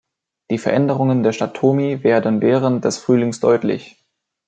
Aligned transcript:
Die 0.49 0.57
Veränderungen 0.57 1.21
der 1.21 1.31
Stadt 1.31 1.53
Tomi 1.53 2.03
werden 2.03 2.41
während 2.41 2.83
des 2.85 2.97
Frühlings 2.97 3.39
deutlich. 3.39 4.03